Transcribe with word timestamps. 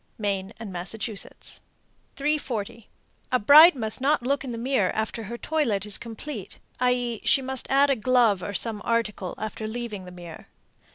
Maine 0.17 0.51
and 0.59 0.73
Massachusetts. 0.73 1.61
340. 2.15 2.89
A 3.31 3.37
bride 3.37 3.75
must 3.75 4.01
not 4.01 4.23
look 4.23 4.43
in 4.43 4.49
the 4.51 4.57
glass 4.57 4.91
after 4.95 5.25
her 5.25 5.37
toilet 5.37 5.85
is 5.85 5.99
complete, 5.99 6.57
i.e., 6.79 7.21
she 7.23 7.39
must 7.43 7.69
add 7.69 7.91
a 7.91 7.95
glove 7.95 8.41
or 8.41 8.55
some 8.55 8.81
article 8.83 9.35
after 9.37 9.67
leaving 9.67 10.05
the 10.05 10.11
mirror. 10.11 10.47